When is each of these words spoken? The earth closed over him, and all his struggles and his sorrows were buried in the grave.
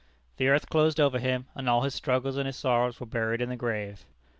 The 0.37 0.47
earth 0.47 0.67
closed 0.67 0.99
over 0.99 1.19
him, 1.19 1.45
and 1.53 1.69
all 1.69 1.83
his 1.83 1.93
struggles 1.93 2.35
and 2.35 2.47
his 2.47 2.55
sorrows 2.55 2.99
were 2.99 3.05
buried 3.05 3.39
in 3.39 3.49
the 3.49 3.55
grave. 3.55 4.03